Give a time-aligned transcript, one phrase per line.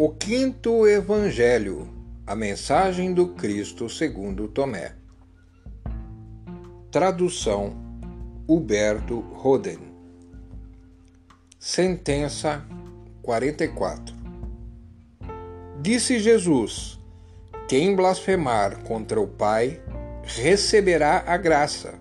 [0.00, 1.88] O quinto evangelho,
[2.24, 4.94] a mensagem do Cristo segundo Tomé.
[6.88, 7.76] Tradução
[8.46, 9.80] Huberto Roden.
[11.58, 12.64] Sentença
[13.22, 14.14] 44.
[15.80, 17.00] Disse Jesus:
[17.66, 19.82] Quem blasfemar contra o Pai
[20.22, 21.98] receberá a graça.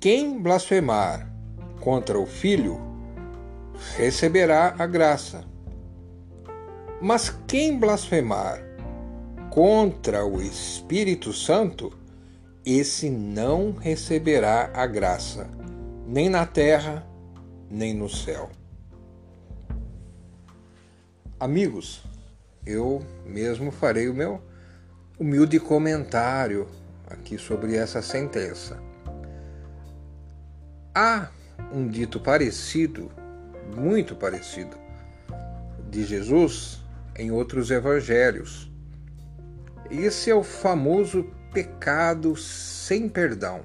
[0.00, 1.32] Quem blasfemar
[1.80, 2.80] contra o Filho
[3.96, 5.51] receberá a graça.
[7.02, 8.62] Mas quem blasfemar
[9.50, 11.92] contra o Espírito Santo,
[12.64, 15.50] esse não receberá a graça,
[16.06, 17.04] nem na terra,
[17.68, 18.50] nem no céu.
[21.40, 22.04] Amigos,
[22.64, 24.40] eu mesmo farei o meu
[25.18, 26.68] humilde comentário
[27.10, 28.80] aqui sobre essa sentença.
[30.94, 31.30] Há
[31.74, 33.10] um dito parecido,
[33.74, 34.76] muito parecido,
[35.90, 36.81] de Jesus
[37.16, 38.70] em outros evangelhos.
[39.90, 43.60] Esse é o famoso pecado sem perdão,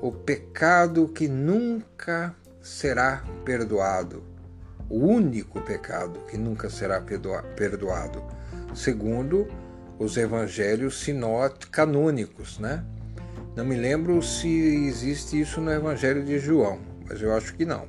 [0.00, 4.22] o pecado que nunca será perdoado,
[4.88, 8.22] o único pecado que nunca será perdoado,
[8.74, 9.48] segundo
[9.98, 12.84] os evangelhos sinóticos canônicos, né?
[13.56, 14.48] Não me lembro se
[14.86, 17.86] existe isso no evangelho de João, mas eu acho que não.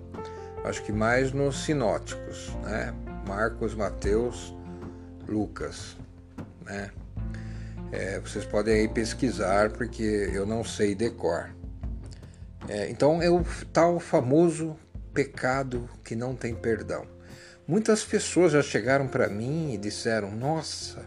[0.63, 2.93] Acho que mais nos sinóticos, né?
[3.27, 4.55] Marcos, Mateus,
[5.31, 5.95] Lucas,
[6.65, 6.91] né?
[7.91, 11.49] É, vocês podem aí pesquisar porque eu não sei decor.
[12.67, 13.43] É, então é o
[13.73, 14.77] tal famoso
[15.13, 17.05] pecado que não tem perdão.
[17.67, 21.05] Muitas pessoas já chegaram para mim e disseram: Nossa,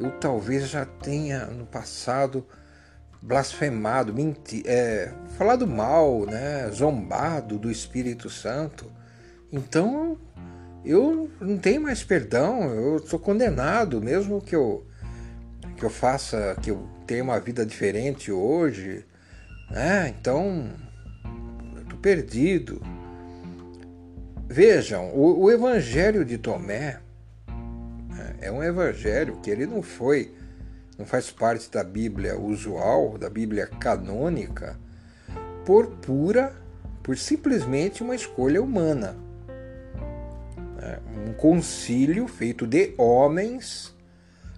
[0.00, 2.46] eu talvez já tenha no passado
[3.20, 8.90] blasfemado, menti é, falado mal, né, zombado do Espírito Santo.
[9.50, 10.18] Então
[10.86, 14.86] eu não tenho mais perdão, eu sou condenado, mesmo que eu
[15.76, 19.04] que eu faça, que eu tenha uma vida diferente hoje,
[19.70, 20.14] né?
[20.18, 20.70] Então
[21.76, 22.80] eu tô perdido.
[24.48, 27.00] Vejam, o, o Evangelho de Tomé
[28.08, 30.32] né, é um evangelho que ele não foi,
[30.96, 34.78] não faz parte da Bíblia usual, da Bíblia canônica,
[35.66, 36.54] por pura,
[37.02, 39.25] por simplesmente uma escolha humana um
[41.36, 43.94] concílio feito de homens.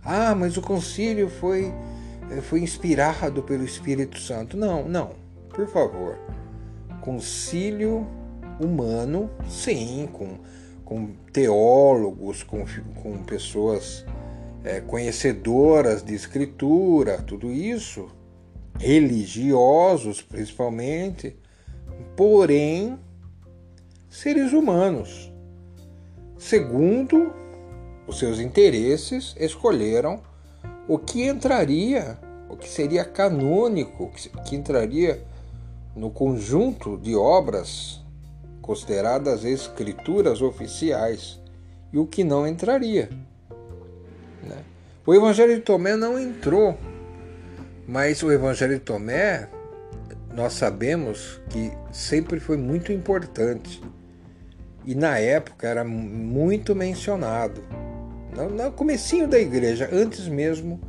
[0.05, 1.72] Ah, mas o concílio foi,
[2.31, 4.56] eh, foi inspirado pelo Espírito Santo.
[4.56, 5.11] Não, não,
[5.50, 6.19] por favor.
[7.00, 8.06] Concílio
[8.61, 10.39] humano, sim, com,
[10.84, 12.65] com teólogos, com,
[13.03, 14.05] com pessoas
[14.65, 18.09] é, conhecedoras de escritura, tudo isso,
[18.78, 21.37] religiosos principalmente,
[22.16, 22.99] porém
[24.09, 25.33] seres humanos
[26.48, 27.31] segundo
[28.06, 30.22] os seus interesses, escolheram
[30.88, 34.10] o que entraria, o que seria canônico,
[34.47, 35.22] que entraria
[35.94, 38.00] no conjunto de obras
[38.62, 41.38] consideradas escrituras oficiais
[41.92, 43.10] e o que não entraria.
[44.42, 44.65] Né?
[45.04, 46.78] O Evangelho de Tomé não entrou,
[47.86, 49.50] mas o Evangelho de Tomé
[50.34, 53.82] nós sabemos que sempre foi muito importante
[54.88, 57.62] e na época era muito mencionado.
[58.34, 60.81] No, no comecinho da igreja, antes mesmo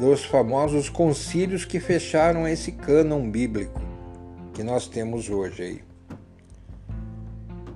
[0.00, 3.80] dos famosos concílios que fecharam esse cânon bíblico
[4.52, 5.80] que nós temos hoje aí.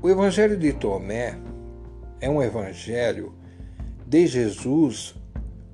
[0.02, 1.38] O Evangelho de Tomé
[2.20, 3.32] é um evangelho
[4.04, 5.14] de Jesus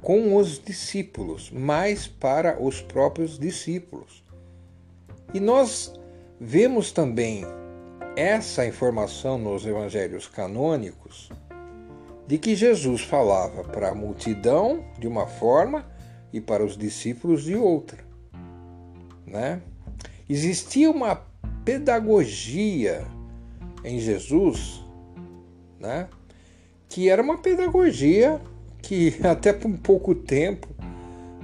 [0.03, 4.23] com os discípulos, mais para os próprios discípulos.
[5.33, 5.99] E nós
[6.39, 7.47] vemos também
[8.17, 11.31] essa informação nos evangelhos canônicos
[12.27, 15.85] de que Jesus falava para a multidão de uma forma
[16.33, 17.99] e para os discípulos de outra.
[19.27, 19.61] Né?
[20.29, 21.17] Existia uma
[21.65, 23.05] pedagogia
[23.85, 24.83] em Jesus,
[25.79, 26.09] né?
[26.89, 28.41] que era uma pedagogia
[28.81, 30.69] que até por pouco tempo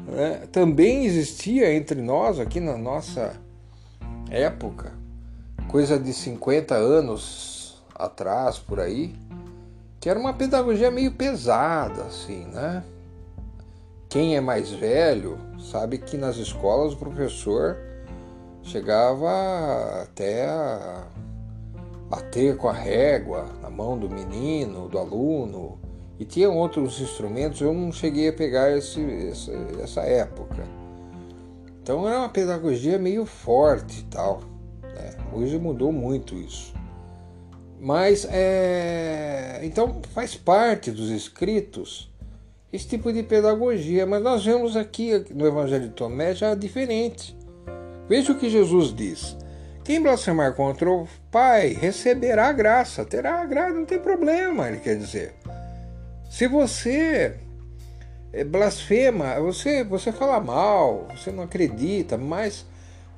[0.06, 3.34] né, também existia entre nós aqui na nossa
[4.30, 4.99] época
[5.70, 9.14] coisa de 50 anos atrás, por aí,
[10.00, 12.82] que era uma pedagogia meio pesada, assim, né?
[14.08, 17.76] Quem é mais velho sabe que nas escolas o professor
[18.64, 21.06] chegava até a
[22.08, 25.78] bater com a régua na mão do menino, do aluno,
[26.18, 30.64] e tinha outros instrumentos, eu não cheguei a pegar esse, essa, essa época.
[31.80, 34.50] Então era uma pedagogia meio forte e tal.
[35.32, 36.74] Hoje mudou muito isso.
[37.80, 42.10] Mas é, então faz parte dos escritos
[42.72, 47.36] esse tipo de pedagogia, mas nós vemos aqui no Evangelho de Tomé já diferente.
[48.08, 49.36] Veja o que Jesus diz:
[49.82, 54.78] quem blasfemar contra o Pai receberá a graça, terá a graça, não tem problema, ele
[54.78, 55.34] quer dizer.
[56.30, 57.34] Se você
[58.32, 62.64] é, blasfema, você, você fala mal, você não acredita, mas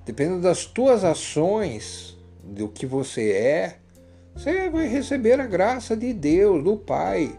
[0.05, 3.79] dependendo das tuas ações, do que você é,
[4.35, 7.39] você vai receber a graça de Deus, do Pai,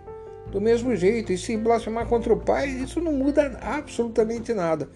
[0.51, 1.33] do mesmo jeito.
[1.33, 4.89] E se blasfemar contra o Pai, isso não muda absolutamente nada.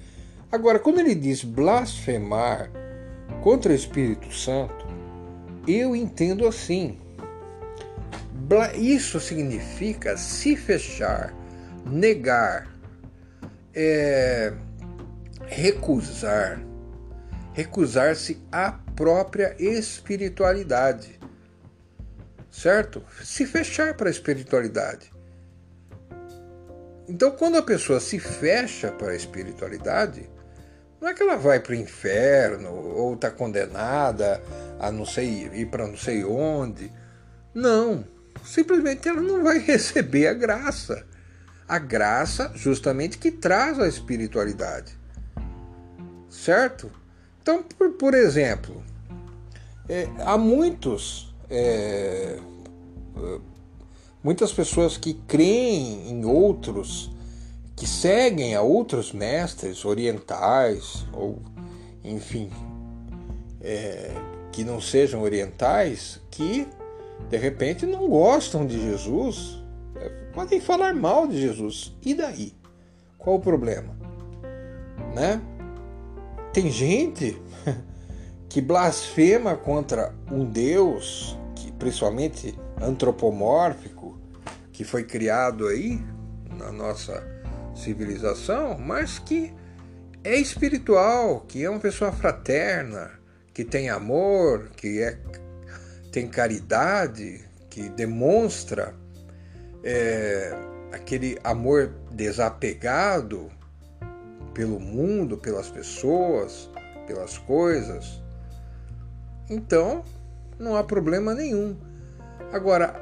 [0.51, 2.71] Agora, quando ele diz blasfemar
[3.41, 4.87] contra o Espírito Santo,
[5.67, 6.97] eu entendo assim.
[8.75, 11.33] Isso significa se fechar,
[11.85, 12.65] negar,
[13.75, 14.53] é,
[15.47, 16.61] recusar,
[17.57, 21.19] recusar-se à própria espiritualidade,
[22.51, 23.03] certo?
[23.23, 25.11] Se fechar para a espiritualidade.
[27.09, 30.29] Então, quando a pessoa se fecha para a espiritualidade,
[31.01, 34.39] não é que ela vai para o inferno ou está condenada
[34.79, 36.91] a não sei ir para não sei onde.
[37.55, 38.05] Não,
[38.45, 41.07] simplesmente ela não vai receber a graça.
[41.67, 44.95] A graça, justamente, que traz a espiritualidade.
[46.29, 46.91] Certo?
[47.47, 48.83] Então, por, por exemplo,
[49.87, 51.33] é, há muitos.
[51.49, 52.37] É,
[54.21, 57.09] muitas pessoas que creem em outros
[57.73, 61.39] que seguem a outros mestres orientais ou,
[62.03, 62.49] enfim,
[63.61, 64.11] é,
[64.51, 66.67] que não sejam orientais, que
[67.29, 69.63] de repente não gostam de Jesus,
[69.95, 71.95] é, podem falar mal de Jesus.
[72.03, 72.53] E daí?
[73.17, 73.97] Qual o problema?
[75.15, 75.41] Né?
[76.57, 77.39] Tem gente
[78.49, 84.19] que blasfema contra um Deus, que principalmente antropomórfico,
[84.73, 86.03] que foi criado aí
[86.57, 87.23] na nossa
[87.75, 89.53] civilização, mas que
[90.23, 93.11] é espiritual, que é uma pessoa fraterna,
[93.53, 95.15] que tem amor, que é,
[96.11, 98.95] tem caridade, que demonstra
[99.83, 100.57] é,
[100.91, 103.47] aquele amor desapegado
[104.57, 106.67] pelo mundo, pelas pessoas,
[107.05, 108.19] pelas coisas.
[109.47, 110.03] Então,
[110.57, 111.77] não há problema nenhum.
[112.51, 112.99] Agora,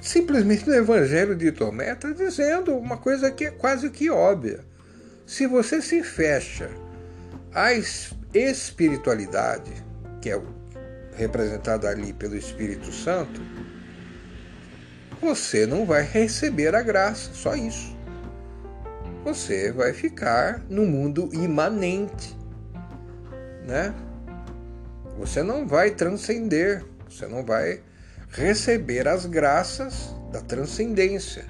[0.00, 4.60] simplesmente no Evangelho de Tomé está dizendo uma coisa que é quase que óbvia.
[5.26, 6.70] Se você se fecha
[7.52, 7.70] à
[8.32, 9.72] espiritualidade,
[10.22, 10.40] que é
[11.16, 13.40] representada ali pelo Espírito Santo,
[15.20, 17.93] você não vai receber a graça, só isso.
[19.24, 22.36] Você vai ficar no mundo imanente,
[23.66, 23.94] né?
[25.18, 27.80] Você não vai transcender, você não vai
[28.28, 31.46] receber as graças da transcendência.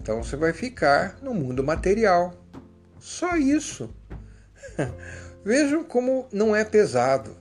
[0.00, 2.32] Então você vai ficar no mundo material.
[2.98, 3.94] Só isso.
[5.44, 7.36] Vejam como não é pesado.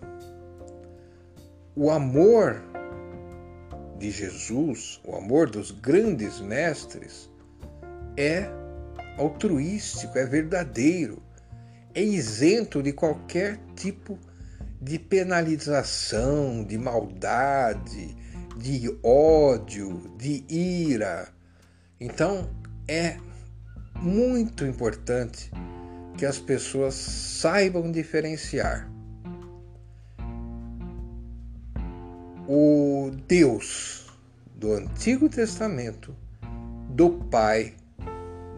[1.74, 2.62] O amor
[3.98, 7.30] de Jesus, o amor dos grandes mestres,
[8.18, 8.50] é
[9.20, 11.22] altruístico, é verdadeiro,
[11.94, 14.18] é isento de qualquer tipo
[14.82, 18.16] de penalização, de maldade,
[18.58, 21.28] de ódio, de ira.
[22.00, 22.50] Então
[22.88, 23.18] é
[23.96, 25.52] muito importante
[26.18, 28.90] que as pessoas saibam diferenciar
[32.48, 34.08] o Deus
[34.56, 36.16] do Antigo Testamento
[36.90, 37.76] do Pai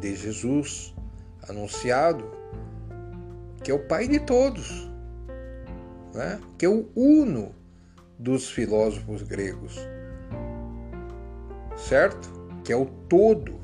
[0.01, 0.93] de Jesus
[1.47, 2.29] anunciado,
[3.63, 4.91] que é o Pai de todos
[6.13, 6.39] né?
[6.57, 7.53] que é o uno
[8.17, 9.75] dos filósofos gregos,
[11.75, 12.29] certo?
[12.63, 13.59] Que é o todo.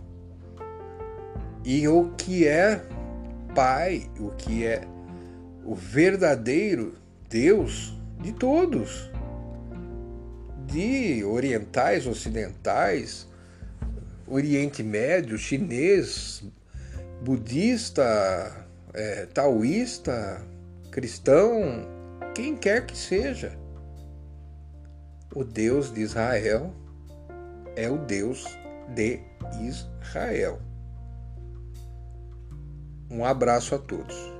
[1.63, 2.81] E o que é
[3.53, 4.87] Pai, o que é
[5.65, 6.95] o verdadeiro
[7.29, 9.11] Deus de todos,
[10.65, 13.27] de orientais, ocidentais,
[14.27, 16.43] Oriente Médio, chinês,
[17.23, 20.45] budista, é, taoísta,
[20.91, 21.87] cristão,
[22.35, 23.57] quem quer que seja.
[25.33, 26.73] O Deus de Israel
[27.75, 28.45] é o Deus
[28.95, 29.21] de
[29.61, 30.59] Israel.
[33.09, 34.36] Um abraço a todos.